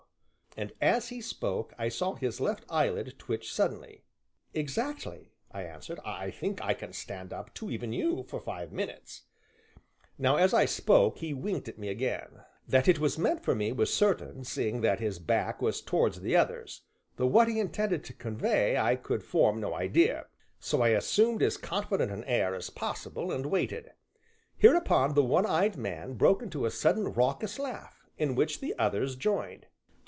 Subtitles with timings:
[0.57, 4.03] and, as he spoke, I saw his left eyelid twitch suddenly.
[4.53, 9.21] "Exactly," I answered, "I think I can stand up to even you for five minutes."
[10.17, 12.41] Now, as I spoke, he winked at me again.
[12.67, 16.35] That it was meant for me was certain, seeing that his back was towards the
[16.35, 16.81] others,
[17.15, 20.25] though what he intended to convey I could form no idea,
[20.59, 23.91] so I assumed as confident an air as possible and waited.
[24.57, 29.15] Hereupon the one eyed man broke into a sudden raucous laugh, in which the others
[29.15, 29.67] joined.